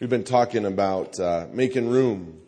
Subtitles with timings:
[0.00, 2.40] We've been talking about uh, making room,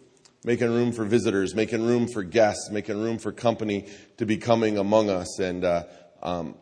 [0.42, 4.78] making room for visitors, making room for guests, making room for company to be coming
[4.78, 5.38] among us.
[5.38, 5.84] And uh,
[6.24, 6.56] um,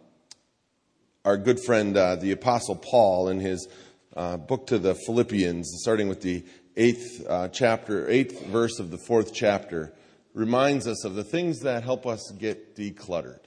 [1.24, 3.66] our good friend, uh, the Apostle Paul, in his
[4.14, 6.44] uh, book to the Philippians, starting with the
[6.76, 9.94] eighth uh, chapter, eighth verse of the fourth chapter,
[10.34, 13.40] reminds us of the things that help us get decluttered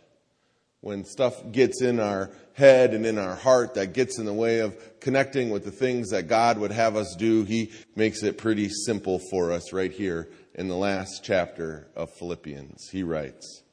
[0.87, 4.59] when stuff gets in our head and in our heart that gets in the way
[4.59, 8.69] of connecting with the things that God would have us do, He makes it pretty
[8.69, 12.87] simple for us right here in the last chapter of Philippians.
[12.89, 13.63] He writes,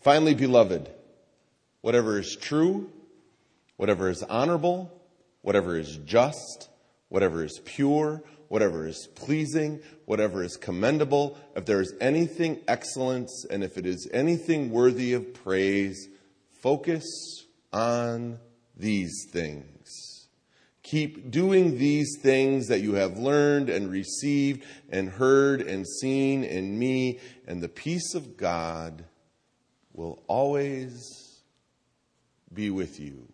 [0.00, 0.90] Finally, beloved,
[1.80, 2.90] whatever is true,
[3.76, 4.90] whatever is honorable,
[5.42, 6.70] whatever is just,
[7.08, 13.62] whatever is pure, whatever is pleasing, whatever is commendable, if there is anything excellent, and
[13.62, 16.08] if it is anything worthy of praise,
[16.60, 17.04] Focus
[17.72, 18.38] on
[18.76, 20.28] these things.
[20.82, 26.78] Keep doing these things that you have learned and received and heard and seen in
[26.78, 29.04] me, and the peace of God
[29.92, 31.42] will always
[32.52, 33.28] be with you.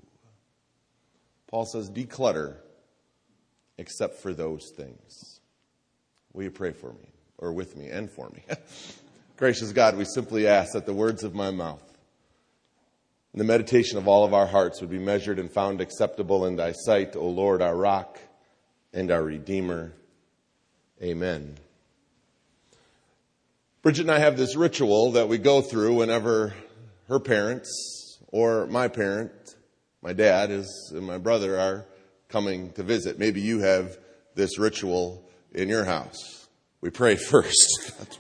[1.47, 2.57] Paul says, declutter
[3.79, 5.41] except for those things.
[6.33, 8.43] Will you pray for me, or with me, and for me?
[9.37, 11.84] Gracious God, we simply ask that the words of my mouth
[13.35, 16.55] and the meditation of all of our hearts would be measured and found acceptable in
[16.55, 18.21] thy sight, O Lord, our rock
[18.93, 19.93] and our redeemer.
[21.03, 21.57] Amen.
[23.83, 26.55] Bridget and I have this ritual that we go through whenever
[27.09, 29.33] her parents or my parent,
[30.01, 31.87] my dad is, and my brother are
[32.29, 33.19] coming to visit.
[33.19, 33.99] Maybe you have
[34.37, 36.47] this ritual in your house.
[36.81, 38.13] We pray first.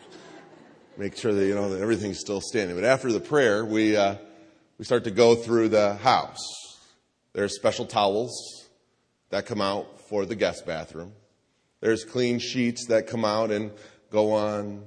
[0.97, 2.75] Make sure that, you know, that everything's still standing.
[2.75, 4.17] But after the prayer, we, uh,
[4.79, 6.79] we start to go through the house.
[7.33, 8.67] There's special towels
[9.31, 11.13] that come out for the guest bathroom.
[11.81, 13.71] There's clean sheets that come out and
[14.11, 14.85] go on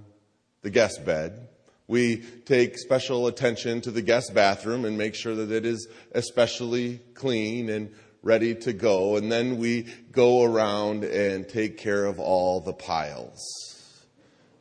[0.62, 1.48] the guest bed.
[1.88, 7.00] We take special attention to the guest bathroom and make sure that it is especially
[7.14, 7.94] clean and
[8.24, 9.16] ready to go.
[9.16, 13.40] And then we go around and take care of all the piles.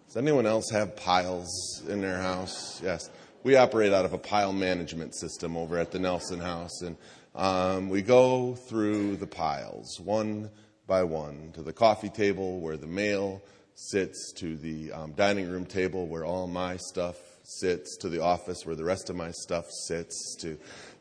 [0.06, 2.80] Does anyone else have piles in their house?
[2.80, 3.10] Yes
[3.46, 6.96] we operate out of a pile management system over at the Nelson House, and
[7.36, 10.50] um, we go through the piles one
[10.88, 13.40] by one to the coffee table where the mail
[13.76, 17.14] sits, to the um, dining room table where all my stuff
[17.44, 20.58] sits, to the office where the rest of my stuff sits, to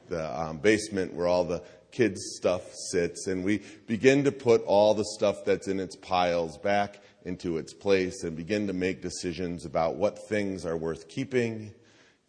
[0.09, 2.61] the um, basement where all the kids' stuff
[2.91, 7.57] sits, and we begin to put all the stuff that's in its piles back into
[7.57, 11.73] its place and begin to make decisions about what things are worth keeping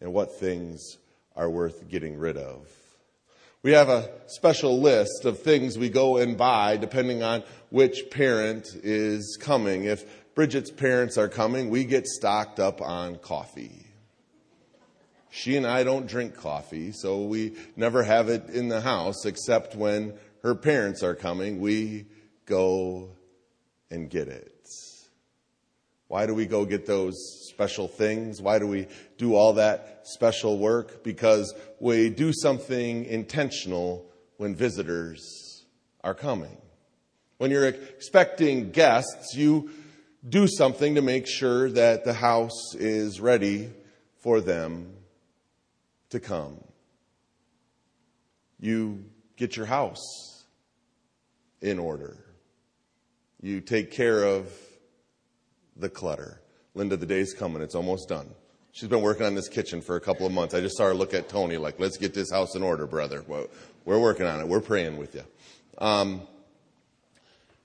[0.01, 0.97] and what things
[1.35, 2.67] are worth getting rid of.
[3.63, 8.67] We have a special list of things we go and buy depending on which parent
[8.83, 9.83] is coming.
[9.85, 10.05] If
[10.35, 13.87] Bridget's parents are coming, we get stocked up on coffee.
[15.29, 19.75] She and I don't drink coffee, so we never have it in the house except
[19.75, 20.13] when
[20.43, 21.59] her parents are coming.
[21.59, 22.05] We
[22.45, 23.09] go
[23.91, 24.56] and get it.
[26.07, 27.15] Why do we go get those
[27.49, 28.41] special things?
[28.41, 28.87] Why do we
[29.17, 31.03] do all that special work?
[31.03, 34.05] Because we do something intentional
[34.37, 35.65] when visitors
[36.03, 36.57] are coming.
[37.37, 39.69] When you're expecting guests, you
[40.27, 43.69] do something to make sure that the house is ready
[44.21, 44.93] for them
[46.09, 46.57] to come.
[48.59, 50.45] You get your house
[51.61, 52.17] in order.
[53.41, 54.51] You take care of
[55.79, 56.41] the clutter.
[56.73, 57.61] Linda, the day's coming.
[57.61, 58.29] It's almost done.
[58.71, 60.53] She's been working on this kitchen for a couple of months.
[60.53, 63.23] I just saw her look at Tony like, let's get this house in order, brother.
[63.85, 64.47] We're working on it.
[64.47, 65.23] We're praying with you.
[65.79, 66.21] Um,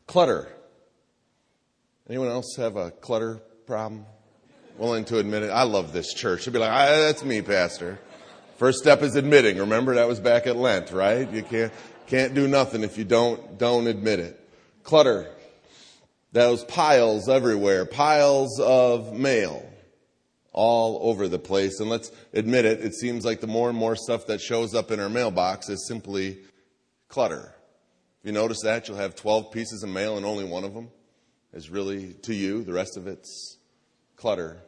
[0.06, 0.48] clutter.
[2.08, 4.06] Anyone else have a clutter problem?
[4.78, 5.50] Willing to admit it?
[5.50, 6.44] I love this church.
[6.44, 7.98] She'd be like, ah, that's me, Pastor.
[8.56, 9.58] First step is admitting.
[9.58, 11.30] Remember that was back at Lent, right?
[11.30, 11.72] You can't,
[12.06, 14.38] can't do nothing if you don't, don't admit it.
[14.82, 15.30] Clutter
[16.32, 19.68] those piles everywhere, piles of mail
[20.52, 21.78] all over the place.
[21.80, 24.90] And let's admit it, it seems like the more and more stuff that shows up
[24.90, 26.38] in our mailbox is simply
[27.08, 27.54] clutter.
[28.20, 30.88] If you notice that, you'll have 12 pieces of mail and only one of them
[31.52, 32.62] is really to you.
[32.62, 33.58] The rest of it's
[34.16, 34.62] clutter.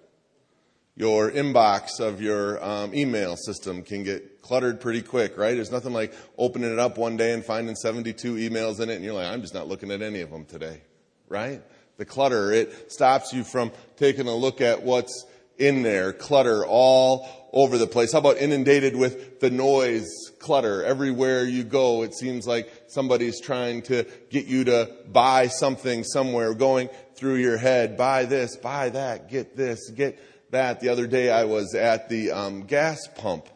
[0.97, 5.55] Your inbox of your um, email system can get cluttered pretty quick, right?
[5.55, 9.05] There's nothing like opening it up one day and finding 72 emails in it and
[9.05, 10.83] you're like, I'm just not looking at any of them today
[11.29, 11.63] right?
[11.97, 15.27] The clutter, it stops you from taking a look at what's
[15.59, 18.13] in there, clutter all over the place.
[18.13, 20.09] How about inundated with the noise,
[20.41, 20.83] clutter?
[20.83, 26.53] Everywhere you go, it seems like somebody's trying to get you to buy something somewhere,
[26.55, 30.19] going through your head, buy this, buy that, get this, get
[30.51, 30.81] that.
[30.81, 33.49] The other day I was at the um, gas pump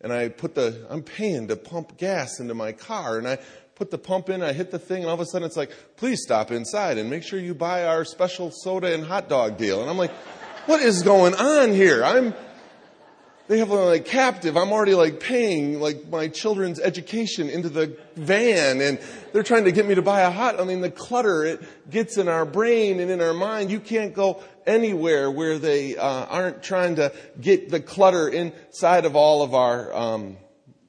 [0.00, 3.38] and I put the, I'm paying to pump gas into my car and I
[3.74, 5.72] put the pump in, I hit the thing, and all of a sudden it's like,
[5.96, 9.80] please stop inside and make sure you buy our special soda and hot dog deal.
[9.80, 10.12] And I'm like,
[10.66, 12.04] what is going on here?
[12.04, 12.34] I'm,
[13.48, 14.56] they have like captive.
[14.56, 18.98] I'm already like paying like my children's education into the van and
[19.32, 20.58] they're trying to get me to buy a hot.
[20.58, 23.70] I mean, the clutter, it gets in our brain and in our mind.
[23.70, 29.14] You can't go anywhere where they uh, aren't trying to get the clutter inside of
[29.14, 30.38] all of our, um,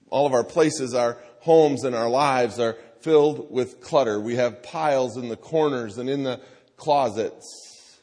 [0.10, 0.94] all of our places.
[0.94, 4.20] Our homes and our lives are filled with clutter.
[4.20, 6.42] We have piles in the corners and in the
[6.76, 8.00] closets.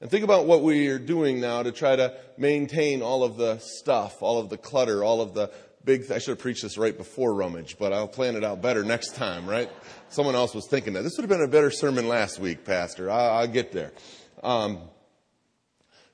[0.00, 3.58] And think about what we are doing now to try to maintain all of the
[3.58, 5.50] stuff, all of the clutter, all of the
[5.84, 8.84] big, I should have preached this right before rummage, but I'll plan it out better
[8.84, 9.68] next time, right?
[10.08, 11.02] Someone else was thinking that.
[11.02, 13.10] This would have been a better sermon last week, Pastor.
[13.10, 13.90] I'll, I'll get there.
[14.44, 14.78] Um,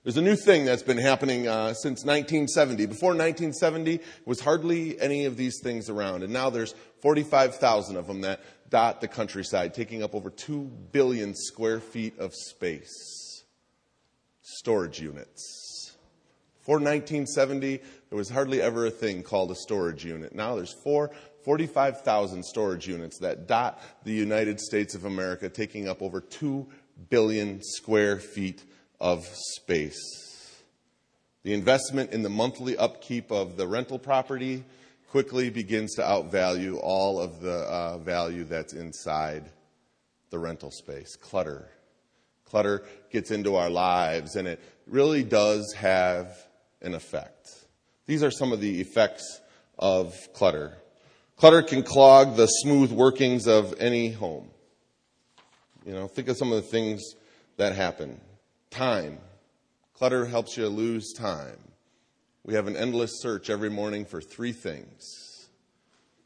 [0.05, 2.85] there's a new thing that's been happening uh, since 1970.
[2.87, 8.21] Before 1970, was hardly any of these things around, and now there's 45,000 of them
[8.21, 13.45] that dot the countryside, taking up over 2 billion square feet of space
[14.43, 15.97] storage units.
[16.59, 17.79] Before 1970,
[18.11, 20.35] there was hardly ever a thing called a storage unit.
[20.35, 21.13] Now there's four,
[21.45, 26.67] 45,000 storage units that dot the United States of America, taking up over 2
[27.09, 28.65] billion square feet
[29.01, 30.63] of space.
[31.43, 34.65] The investment in the monthly upkeep of the rental property
[35.11, 39.51] quickly begins to outvalue all of the uh, value that's inside
[40.31, 41.17] the rental space.
[41.17, 41.69] Clutter,
[42.47, 46.37] Clutter gets into our lives, and it really does have
[46.83, 47.49] an effect.
[48.07, 49.41] These are some of the effects
[49.79, 50.77] of clutter.
[51.37, 54.51] Clutter can clog the smooth workings of any home.
[55.87, 57.03] You know, think of some of the things
[57.57, 58.21] that happen.
[58.75, 59.19] Time.
[59.93, 61.59] Clutter helps you lose time.
[62.43, 65.49] We have an endless search every morning for three things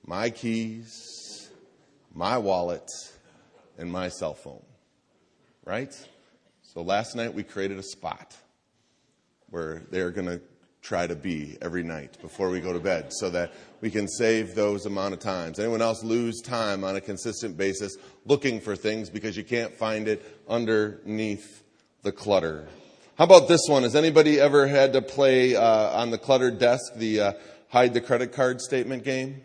[0.06, 1.50] my keys,
[2.14, 2.88] my wallet,
[3.76, 4.62] and my cell phone.
[5.66, 5.92] Right?
[6.62, 8.34] So last night we created a spot
[9.50, 10.40] where they're going to
[10.80, 13.52] try to be every night before we go to bed so that
[13.82, 15.58] we can save those amount of times.
[15.58, 20.08] Anyone else lose time on a consistent basis looking for things because you can't find
[20.08, 21.62] it underneath
[22.02, 22.68] the clutter?
[23.16, 23.82] How about this one?
[23.82, 25.62] Has anybody ever had to play uh,
[26.00, 27.32] on the cluttered desk the uh,
[27.68, 29.42] hide the credit card statement game?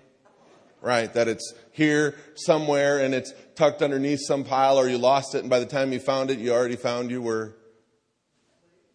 [0.81, 5.39] Right, that it's here somewhere and it's tucked underneath some pile or you lost it
[5.39, 7.55] and by the time you found it, you already found you were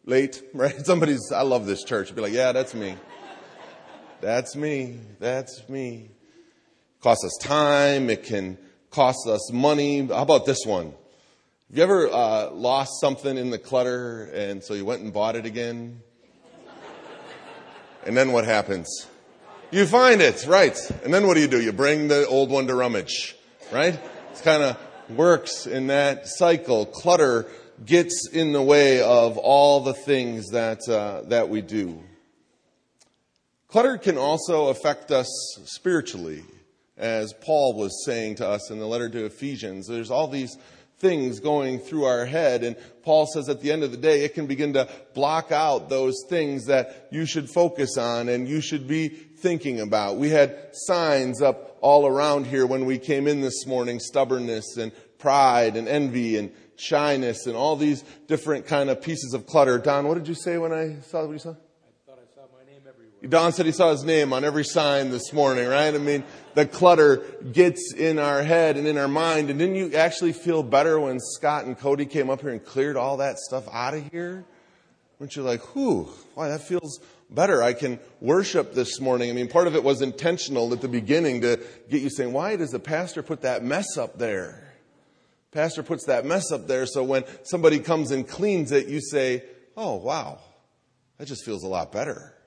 [0.05, 0.85] late, right?
[0.85, 2.15] Somebody's, I love this church.
[2.15, 2.97] Be like, yeah, that's me.
[4.21, 4.99] That's me.
[5.19, 6.11] That's me.
[7.01, 8.11] Costs us time.
[8.11, 8.59] It can
[8.91, 10.07] cost us money.
[10.07, 10.93] How about this one?
[11.69, 15.37] Have you ever uh, lost something in the clutter and so you went and bought
[15.37, 16.01] it again?
[18.07, 19.07] And then what happens?
[19.71, 20.79] You find it, right.
[21.05, 21.61] And then what do you do?
[21.61, 23.37] You bring the old one to rummage,
[23.71, 23.93] right?
[23.93, 24.79] It kind of
[25.15, 26.87] works in that cycle.
[26.87, 27.47] Clutter
[27.85, 32.03] gets in the way of all the things that, uh, that we do.
[33.67, 35.29] Clutter can also affect us
[35.67, 36.45] spiritually,
[36.97, 39.87] as Paul was saying to us in the letter to Ephesians.
[39.87, 40.57] There's all these
[40.99, 42.65] things going through our head.
[42.65, 45.89] And Paul says at the end of the day, it can begin to block out
[45.89, 50.17] those things that you should focus on and you should be thinking about.
[50.17, 54.93] We had signs up all around here when we came in this morning, stubbornness and
[55.19, 59.79] pride and envy and shyness and all these different kind of pieces of clutter.
[59.79, 61.55] Don, what did you say when I saw what you saw?
[63.27, 65.93] Don said he saw his name on every sign this morning, right?
[65.93, 66.23] I mean,
[66.55, 69.51] the clutter gets in our head and in our mind.
[69.51, 72.97] And didn't you actually feel better when Scott and Cody came up here and cleared
[72.97, 74.45] all that stuff out of here?
[75.19, 77.61] Weren't you like, whew, why, that feels better.
[77.61, 79.31] I can worship this morning.
[79.31, 81.61] I mean, part of it was intentional at the beginning to
[81.91, 84.75] get you saying, why does the pastor put that mess up there?
[85.51, 89.43] Pastor puts that mess up there so when somebody comes and cleans it, you say,
[89.77, 90.39] oh, wow,
[91.17, 92.38] that just feels a lot better.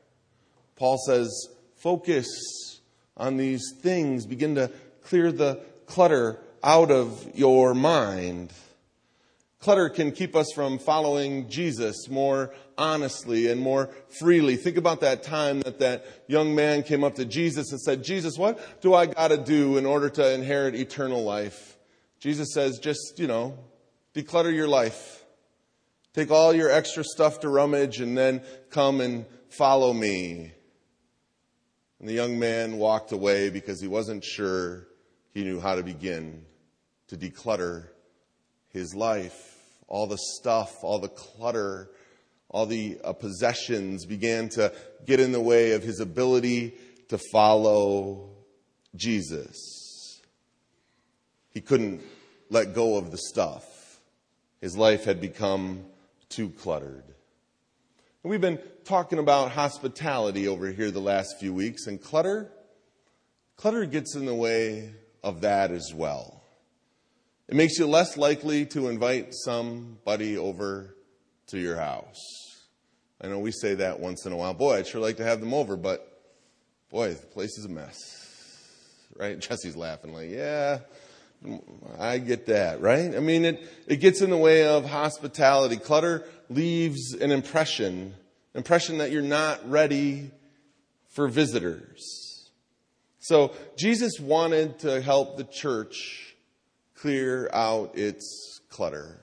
[0.82, 2.26] Paul says, focus
[3.16, 4.26] on these things.
[4.26, 4.72] Begin to
[5.04, 8.52] clear the clutter out of your mind.
[9.60, 14.56] Clutter can keep us from following Jesus more honestly and more freely.
[14.56, 18.36] Think about that time that that young man came up to Jesus and said, Jesus,
[18.36, 21.78] what do I got to do in order to inherit eternal life?
[22.20, 23.56] Jesus says, just, you know,
[24.16, 25.24] declutter your life.
[26.16, 30.54] Take all your extra stuff to rummage and then come and follow me.
[32.02, 34.88] And the young man walked away because he wasn't sure
[35.36, 36.44] he knew how to begin
[37.10, 37.90] to declutter
[38.70, 39.60] his life.
[39.88, 41.92] All the stuff, all the clutter,
[42.50, 44.74] all the uh, possessions began to
[45.06, 46.74] get in the way of his ability
[47.10, 48.32] to follow
[48.96, 50.22] Jesus.
[51.52, 52.02] He couldn't
[52.50, 54.00] let go of the stuff.
[54.60, 55.86] His life had become
[56.30, 57.04] too cluttered.
[58.24, 62.52] We've been talking about hospitality over here the last few weeks, and clutter,
[63.58, 66.44] clutter gets in the way of that as well.
[67.48, 70.96] It makes you less likely to invite somebody over
[71.48, 72.20] to your house.
[73.20, 74.54] I know we say that once in a while.
[74.54, 76.22] Boy, I'd sure like to have them over, but
[76.92, 77.98] boy, the place is a mess.
[79.16, 79.40] Right?
[79.50, 80.82] Jesse's laughing like, yeah,
[81.98, 83.16] I get that, right?
[83.16, 85.78] I mean, it, it gets in the way of hospitality.
[85.78, 88.14] Clutter leaves an impression,
[88.54, 90.32] impression that you're not ready
[91.10, 92.50] for visitors.
[93.20, 96.36] So Jesus wanted to help the church
[96.96, 99.20] clear out its clutter.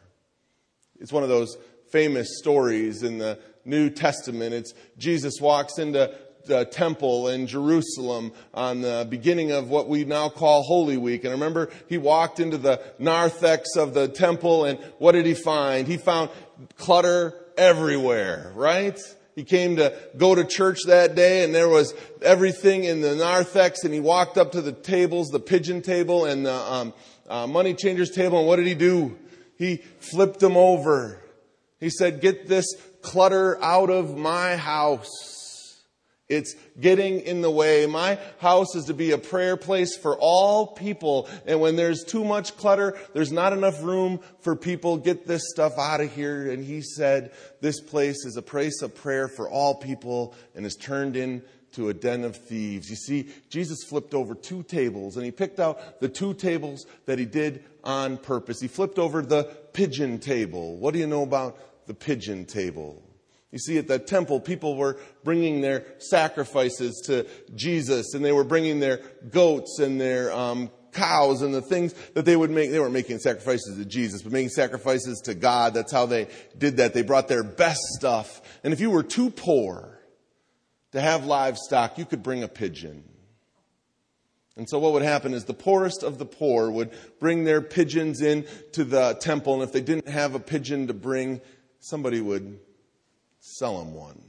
[1.01, 1.57] It's one of those
[1.91, 4.55] famous stories in the New Testament.
[4.55, 6.15] It's Jesus walks into
[6.49, 11.23] the temple in Jerusalem on the beginning of what we now call Holy Week.
[11.23, 15.35] And I remember he walked into the narthex of the temple and what did he
[15.35, 15.87] find?
[15.87, 16.31] He found
[16.77, 18.99] clutter everywhere, right?
[19.37, 23.85] He came to go to church that day and there was everything in the narthex
[23.85, 26.93] and he walked up to the tables, the pigeon table and the, um,
[27.29, 29.17] uh, money changers table, and what did he do?
[29.59, 31.21] He flipped them over.
[31.79, 32.67] He said, Get this
[33.03, 35.38] clutter out of my house.
[36.29, 37.87] It's getting in the way.
[37.87, 41.27] My house is to be a prayer place for all people.
[41.47, 44.99] And when there's too much clutter, there's not enough room for people.
[44.99, 46.51] Get this stuff out of here.
[46.51, 47.33] And he said,
[47.63, 51.43] This place is a place of prayer for all people and is turned in
[51.73, 52.91] to a den of thieves.
[52.91, 57.19] You see, Jesus flipped over two tables and he picked out the two tables that
[57.19, 58.61] he did on purpose.
[58.61, 60.77] He flipped over the pigeon table.
[60.77, 63.03] What do you know about the pigeon table?
[63.51, 68.45] You see, at the temple, people were bringing their sacrifices to Jesus, and they were
[68.45, 69.01] bringing their
[69.31, 72.71] goats and their um, cows and the things that they would make.
[72.71, 75.73] They weren't making sacrifices to Jesus, but making sacrifices to God.
[75.73, 76.29] That's how they
[76.59, 76.93] did that.
[76.93, 78.43] They brought their best stuff.
[78.63, 79.99] And if you were too poor
[80.93, 83.05] to have livestock, you could bring a pigeon.
[84.59, 86.91] And so what would happen is the poorest of the poor would
[87.21, 90.95] bring their pigeons in to the temple, and if they didn't have a pigeon to
[90.95, 91.41] bring,
[91.79, 92.59] somebody would
[93.41, 94.21] sell them one.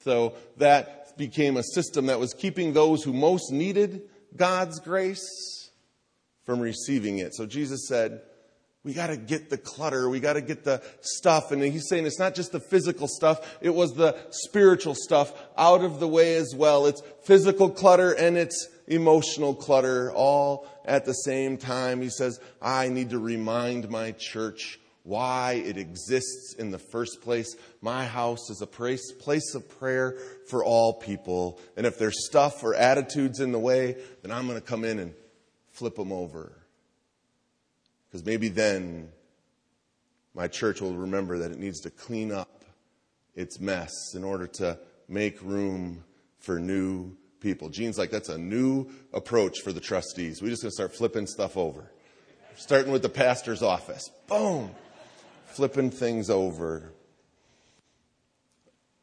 [0.00, 4.02] So that became a system that was keeping those who most needed
[4.36, 5.70] God's grace
[6.44, 7.34] from receiving it.
[7.34, 8.22] So Jesus said,
[8.84, 10.08] we got to get the clutter.
[10.08, 11.50] We got to get the stuff.
[11.50, 13.58] And he's saying it's not just the physical stuff.
[13.60, 16.86] It was the spiritual stuff out of the way as well.
[16.86, 22.00] It's physical clutter and it's emotional clutter all at the same time.
[22.00, 27.56] He says, I need to remind my church why it exists in the first place.
[27.80, 31.58] My house is a place, place of prayer for all people.
[31.78, 34.98] And if there's stuff or attitudes in the way, then I'm going to come in
[34.98, 35.14] and
[35.72, 36.52] flip them over.
[38.06, 39.08] Because maybe then
[40.34, 42.64] my church will remember that it needs to clean up
[43.34, 46.04] its mess in order to make room
[46.38, 47.70] for new people.
[47.70, 50.42] Gene's like, that's a new approach for the trustees.
[50.42, 51.90] We're just going to start flipping stuff over.
[52.56, 54.10] Starting with the pastor's office.
[54.26, 54.70] Boom.
[55.48, 56.92] Flipping things over.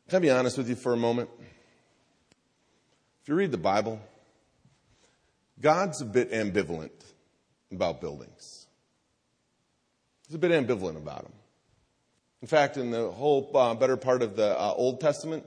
[0.09, 1.29] Can I be honest with you for a moment?
[3.21, 3.99] If you read the Bible,
[5.59, 6.91] God's a bit ambivalent
[7.71, 8.67] about buildings.
[10.27, 11.33] He's a bit ambivalent about them.
[12.41, 15.43] In fact, in the whole uh, better part of the uh, Old Testament,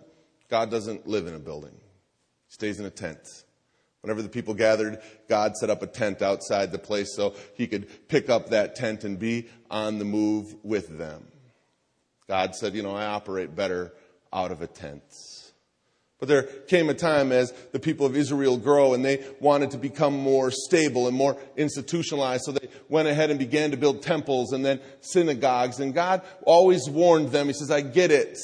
[0.50, 1.74] God doesn't live in a building.
[1.74, 3.44] He stays in a tent.
[4.02, 8.08] Whenever the people gathered, God set up a tent outside the place so he could
[8.08, 11.26] pick up that tent and be on the move with them.
[12.28, 13.92] God said, you know, I operate better
[14.32, 15.02] out of a tent.
[16.18, 19.78] But there came a time as the people of Israel grow and they wanted to
[19.78, 22.42] become more stable and more institutionalized.
[22.44, 25.78] So they went ahead and began to build temples and then synagogues.
[25.78, 27.46] And God always warned them.
[27.46, 28.36] He says, I get it.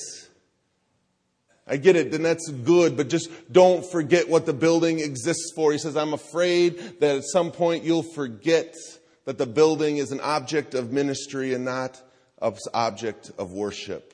[1.66, 5.72] I get it, and that's good, but just don't forget what the building exists for.
[5.72, 8.74] He says, I'm afraid that at some point you'll forget
[9.24, 12.02] that the building is an object of ministry and not
[12.42, 14.12] an object of worship.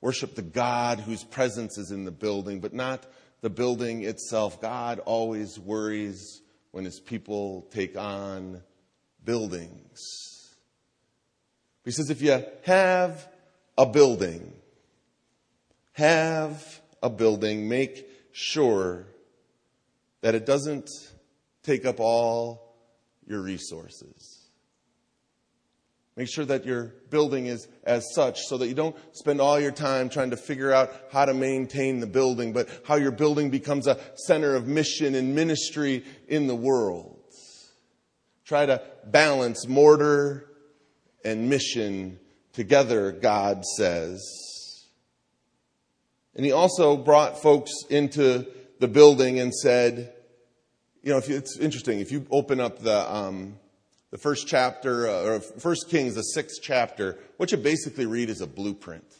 [0.00, 3.04] Worship the God whose presence is in the building, but not
[3.40, 4.60] the building itself.
[4.60, 6.40] God always worries
[6.70, 8.62] when his people take on
[9.24, 10.54] buildings.
[11.84, 13.28] He says, if you have
[13.76, 14.52] a building,
[15.98, 19.08] have a building, make sure
[20.20, 20.88] that it doesn't
[21.64, 22.76] take up all
[23.26, 24.48] your resources.
[26.14, 29.72] Make sure that your building is as such so that you don't spend all your
[29.72, 33.88] time trying to figure out how to maintain the building, but how your building becomes
[33.88, 37.18] a center of mission and ministry in the world.
[38.44, 40.48] Try to balance mortar
[41.24, 42.20] and mission
[42.52, 44.57] together, God says.
[46.38, 48.46] And he also brought folks into
[48.78, 50.14] the building and said,
[51.02, 53.58] you know, you, it's interesting, if you open up the, um,
[54.12, 58.40] the first chapter, uh, or First Kings, the sixth chapter, what you basically read is
[58.40, 59.16] a blueprint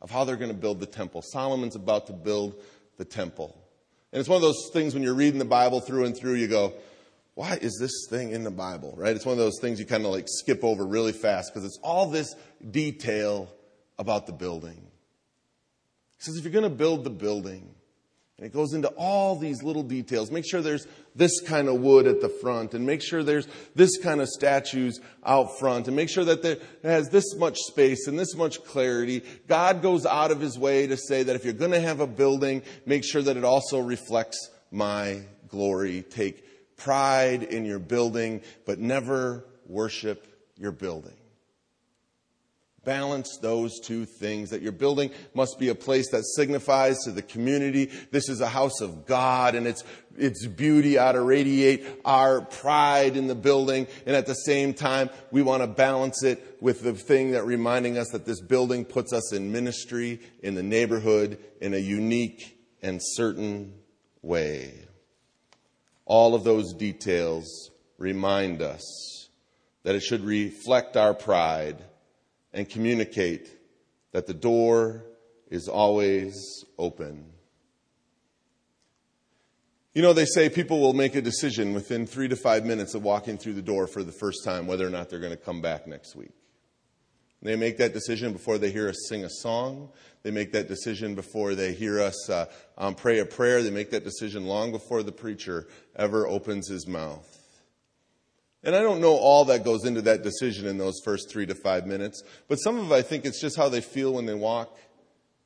[0.00, 1.20] of how they're going to build the temple.
[1.20, 2.54] Solomon's about to build
[2.96, 3.54] the temple.
[4.10, 6.48] And it's one of those things when you're reading the Bible through and through, you
[6.48, 6.72] go,
[7.34, 9.14] why is this thing in the Bible, right?
[9.14, 11.78] It's one of those things you kind of like skip over really fast because it's
[11.82, 12.34] all this
[12.70, 13.52] detail
[13.98, 14.89] about the building.
[16.20, 17.74] He says, if you're going to build the building,
[18.40, 20.30] and it goes into all these little details.
[20.30, 23.98] Make sure there's this kind of wood at the front and make sure there's this
[23.98, 28.18] kind of statues out front and make sure that there has this much space and
[28.18, 29.22] this much clarity.
[29.46, 32.06] God goes out of his way to say that if you're going to have a
[32.06, 36.00] building, make sure that it also reflects my glory.
[36.00, 41.19] Take pride in your building, but never worship your building.
[42.84, 44.50] Balance those two things.
[44.50, 48.48] That your building must be a place that signifies to the community this is a
[48.48, 49.84] house of God and its,
[50.16, 53.86] its beauty ought to radiate our pride in the building.
[54.06, 57.98] And at the same time, we want to balance it with the thing that reminding
[57.98, 62.98] us that this building puts us in ministry in the neighborhood in a unique and
[63.02, 63.74] certain
[64.22, 64.86] way.
[66.06, 69.28] All of those details remind us
[69.82, 71.84] that it should reflect our pride
[72.52, 73.56] and communicate
[74.12, 75.04] that the door
[75.50, 77.26] is always open.
[79.92, 83.02] You know, they say people will make a decision within three to five minutes of
[83.02, 85.60] walking through the door for the first time whether or not they're going to come
[85.60, 86.30] back next week.
[87.42, 89.88] They make that decision before they hear us sing a song.
[90.22, 93.62] They make that decision before they hear us uh, um, pray a prayer.
[93.62, 97.39] They make that decision long before the preacher ever opens his mouth.
[98.62, 101.54] And I don't know all that goes into that decision in those first three to
[101.54, 104.34] five minutes, but some of it I think it's just how they feel when they
[104.34, 104.76] walk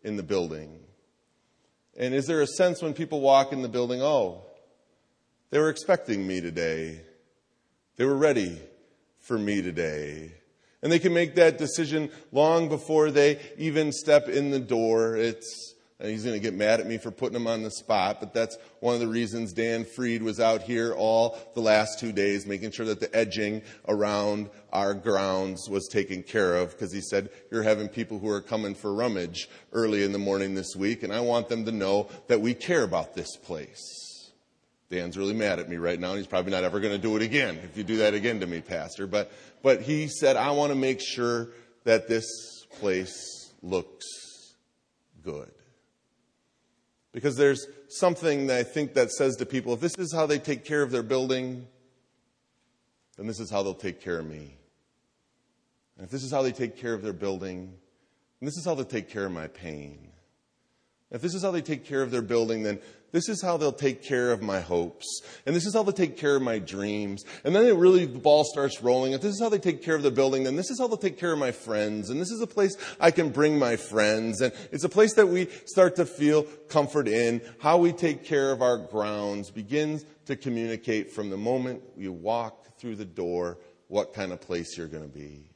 [0.03, 0.81] in the building.
[1.97, 4.43] And is there a sense when people walk in the building, oh,
[5.51, 7.01] they were expecting me today.
[7.97, 8.61] They were ready
[9.21, 10.33] for me today.
[10.83, 15.17] And they can make that decision long before they even step in the door.
[15.17, 15.74] It's
[16.11, 18.57] he's going to get mad at me for putting him on the spot, but that's
[18.81, 22.73] one of the reasons Dan Freed was out here all the last two days, making
[22.73, 27.63] sure that the edging around our grounds was taken care of, because he said, You're
[27.63, 31.21] having people who are coming for rummage early in the morning this week, and I
[31.21, 34.33] want them to know that we care about this place.
[34.91, 37.17] Dan's really mad at me right now, and he's probably not ever going to do
[37.17, 39.07] it again if you do that again to me, Pastor.
[39.07, 41.49] But, but he said, I want to make sure
[41.85, 44.05] that this place looks
[45.23, 45.51] good.
[47.15, 50.41] Because there's something that I think that says to people if this is how they
[50.41, 51.67] take care of their building,
[53.17, 54.59] then this is how they'll take care of me.
[55.97, 57.67] And if this is how they take care of their building,
[58.41, 60.09] then this is how they'll take care of my pain.
[61.13, 62.81] If this is how they take care of their building, then
[63.15, 65.23] this is how they'll take care of my hopes.
[65.47, 67.25] And this is how they'll take care of my dreams.
[67.45, 69.13] And then it really, the ball starts rolling.
[69.13, 70.97] If this is how they take care of the building, then this is how they'll
[70.97, 72.11] take care of my friends.
[72.11, 74.41] And this is a place I can bring my friends.
[74.41, 77.41] And it's a place that we start to feel comfort in.
[77.61, 82.79] How we take care of our grounds begins to communicate from the moment you walk
[82.79, 85.54] through the door what kind of place you're going to be.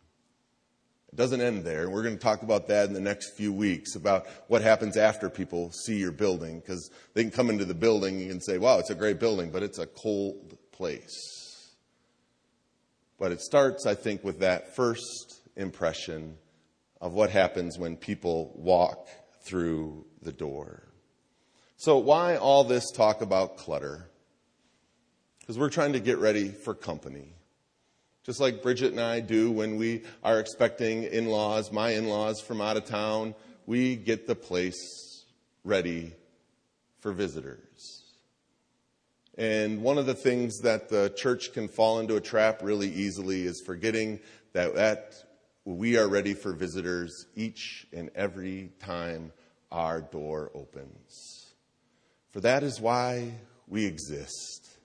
[1.12, 1.88] It doesn't end there.
[1.88, 5.31] We're going to talk about that in the next few weeks about what happens after
[5.31, 8.90] people see your building because they can come into the building and say, wow, it's
[8.90, 11.75] a great building, but it's a cold place.
[13.18, 16.37] But it starts, I think, with that first impression
[17.01, 19.09] of what happens when people walk
[19.42, 20.88] through the door.
[21.77, 24.11] So, why all this talk about clutter?
[25.40, 27.38] Because we're trying to get ready for company
[28.24, 32.40] just like Bridget and I do when we are expecting in laws, my in laws
[32.40, 33.35] from out of town.
[33.66, 35.24] We get the place
[35.64, 36.12] ready
[37.00, 38.02] for visitors.
[39.37, 43.42] And one of the things that the church can fall into a trap really easily
[43.42, 44.18] is forgetting
[44.52, 45.14] that, that
[45.64, 49.33] we are ready for visitors each and every time
[49.70, 51.54] our door opens.
[52.31, 53.35] For that is why
[53.68, 54.78] we exist.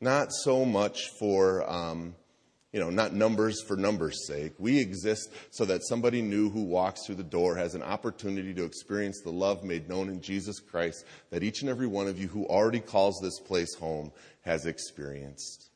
[0.00, 2.14] Not so much for um,
[2.76, 4.52] you know, not numbers for numbers' sake.
[4.58, 8.64] We exist so that somebody new who walks through the door has an opportunity to
[8.64, 12.28] experience the love made known in Jesus Christ that each and every one of you
[12.28, 14.12] who already calls this place home
[14.42, 15.70] has experienced.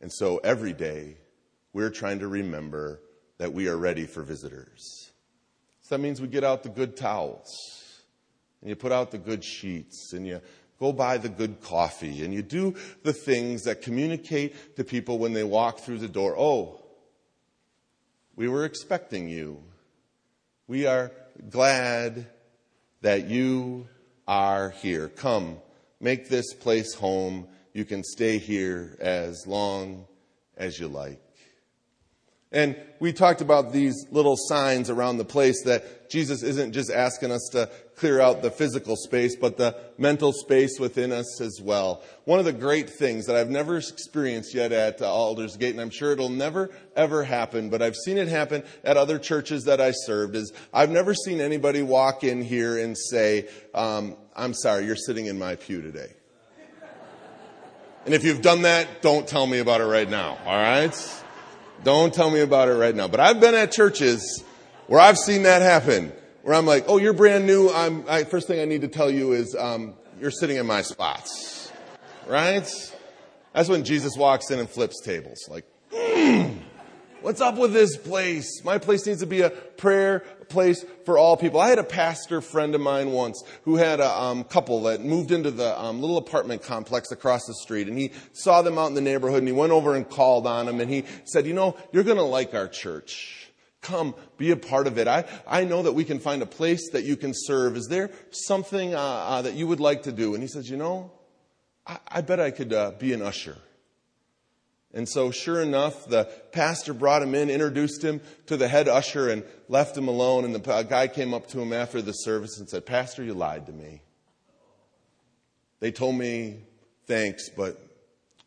[0.00, 1.18] And so every day,
[1.74, 3.02] we're trying to remember
[3.36, 5.10] that we are ready for visitors.
[5.82, 8.00] So that means we get out the good towels,
[8.62, 10.40] and you put out the good sheets, and you
[10.78, 15.32] go buy the good coffee, and you do the things that communicate to people when
[15.32, 16.82] they walk through the door oh,
[18.36, 19.62] we were expecting you.
[20.68, 21.10] We are
[21.48, 22.26] glad
[23.00, 23.88] that you
[24.28, 25.08] are here.
[25.08, 25.56] Come,
[26.00, 27.48] make this place home.
[27.72, 30.06] You can stay here as long
[30.56, 31.20] as you like.
[32.52, 37.32] And we talked about these little signs around the place that Jesus isn't just asking
[37.32, 42.02] us to clear out the physical space, but the mental space within us as well.
[42.24, 45.90] One of the great things that I've never experienced yet at uh, Aldersgate, and I'm
[45.90, 49.90] sure it'll never ever happen, but I've seen it happen at other churches that I
[49.90, 54.94] served, is I've never seen anybody walk in here and say, um, I'm sorry, you're
[54.94, 56.12] sitting in my pew today.
[58.04, 61.22] And if you've done that, don't tell me about it right now, all right?
[61.84, 63.08] Don't tell me about it right now.
[63.08, 64.42] But I've been at churches
[64.86, 66.12] where I've seen that happen,
[66.42, 67.70] where I'm like, oh, you're brand new.
[67.70, 70.82] I'm, I, first thing I need to tell you is um, you're sitting in my
[70.82, 71.72] spots,
[72.26, 72.68] right?
[73.52, 75.48] That's when Jesus walks in and flips tables.
[75.48, 76.58] Like, mm,
[77.22, 78.64] what's up with this place?
[78.64, 81.60] My place needs to be a prayer place for all people.
[81.60, 85.32] I had a pastor friend of mine once who had a um, couple that moved
[85.32, 88.94] into the um, little apartment complex across the street, and he saw them out in
[88.94, 91.76] the neighborhood, and he went over and called on them, and he said, "You know,
[91.92, 93.42] you're going to like our church."
[93.82, 95.06] Come, be a part of it.
[95.06, 97.76] I, I know that we can find a place that you can serve.
[97.76, 100.34] Is there something uh, uh, that you would like to do?
[100.34, 101.12] And he says, You know,
[101.86, 103.56] I, I bet I could uh, be an usher.
[104.96, 109.28] And so, sure enough, the pastor brought him in, introduced him to the head usher,
[109.28, 110.46] and left him alone.
[110.46, 113.66] And the guy came up to him after the service and said, Pastor, you lied
[113.66, 114.00] to me.
[115.80, 116.60] They told me,
[117.04, 117.78] thanks, but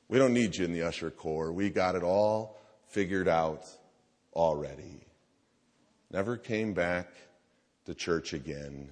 [0.07, 1.51] we don't need you in the usher corps.
[1.51, 3.65] We got it all figured out
[4.33, 5.05] already.
[6.09, 7.09] Never came back
[7.85, 8.89] to church again.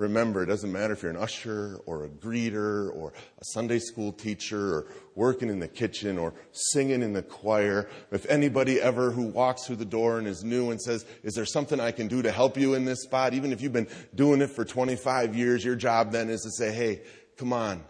[0.00, 4.12] Remember, it doesn't matter if you're an usher or a greeter or a Sunday school
[4.12, 7.86] teacher or working in the kitchen or singing in the choir.
[8.10, 11.44] If anybody ever who walks through the door and is new and says, Is there
[11.44, 13.34] something I can do to help you in this spot?
[13.34, 16.72] Even if you've been doing it for 25 years, your job then is to say,
[16.72, 17.02] Hey,
[17.36, 17.84] come on,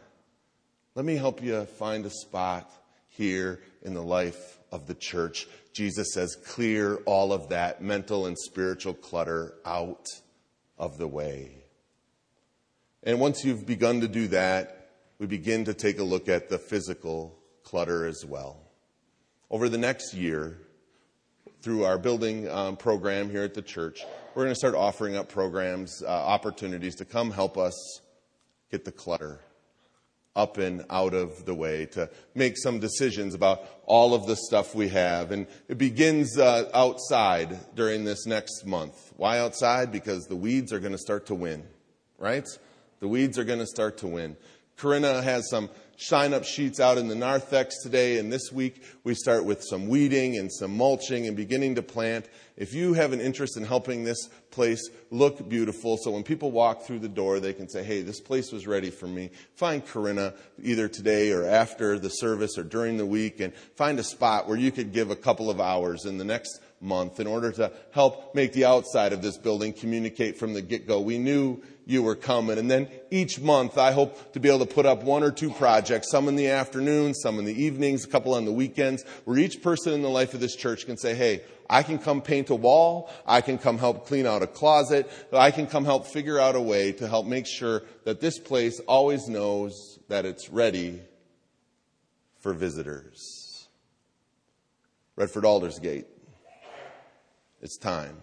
[0.96, 2.72] let me help you find a spot
[3.06, 5.46] here in the life of the church.
[5.72, 10.08] Jesus says, Clear all of that mental and spiritual clutter out
[10.76, 11.59] of the way.
[13.02, 16.58] And once you've begun to do that, we begin to take a look at the
[16.58, 18.58] physical clutter as well.
[19.50, 20.58] Over the next year,
[21.62, 25.28] through our building um, program here at the church, we're going to start offering up
[25.28, 28.00] programs, uh, opportunities to come help us
[28.70, 29.40] get the clutter
[30.36, 34.74] up and out of the way, to make some decisions about all of the stuff
[34.74, 35.32] we have.
[35.32, 38.94] And it begins uh, outside during this next month.
[39.16, 39.90] Why outside?
[39.90, 41.64] Because the weeds are going to start to win,
[42.18, 42.46] right?
[43.00, 44.36] The weeds are going to start to win.
[44.76, 49.14] Corinna has some shine up sheets out in the narthex today, and this week we
[49.14, 52.26] start with some weeding and some mulching and beginning to plant.
[52.58, 56.82] If you have an interest in helping this place look beautiful, so when people walk
[56.82, 60.34] through the door, they can say, hey, this place was ready for me, find Corinna
[60.62, 64.58] either today or after the service or during the week and find a spot where
[64.58, 68.34] you could give a couple of hours in the next month in order to help
[68.34, 71.00] make the outside of this building communicate from the get go.
[71.00, 72.58] We knew you were coming.
[72.58, 75.50] And then each month, I hope to be able to put up one or two
[75.50, 79.38] projects, some in the afternoon, some in the evenings, a couple on the weekends, where
[79.38, 82.50] each person in the life of this church can say, hey, I can come paint
[82.50, 83.10] a wall.
[83.26, 85.10] I can come help clean out a closet.
[85.32, 88.80] I can come help figure out a way to help make sure that this place
[88.86, 91.00] always knows that it's ready
[92.38, 93.68] for visitors.
[95.16, 96.06] Redford Aldersgate.
[97.60, 98.16] It's time.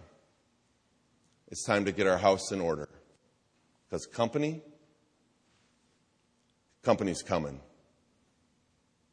[1.48, 2.88] It's time to get our house in order.
[3.88, 4.62] Because company,
[6.82, 7.60] company's coming.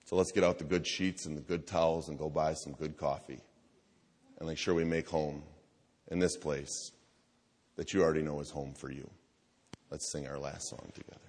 [0.05, 2.73] So let's get out the good sheets and the good towels and go buy some
[2.73, 3.39] good coffee
[4.37, 5.43] and make sure we make home
[6.11, 6.91] in this place
[7.75, 9.09] that you already know is home for you.
[9.89, 11.25] Let's sing our last song together.